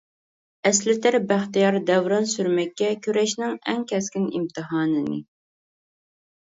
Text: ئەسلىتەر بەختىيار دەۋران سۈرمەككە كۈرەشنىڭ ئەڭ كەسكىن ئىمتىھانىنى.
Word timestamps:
ئەسلىتەر 0.69 1.17
بەختىيار 1.31 1.77
دەۋران 1.91 2.25
سۈرمەككە 2.33 2.91
كۈرەشنىڭ 3.05 3.55
ئەڭ 3.73 3.87
كەسكىن 3.95 4.27
ئىمتىھانىنى. 4.35 5.25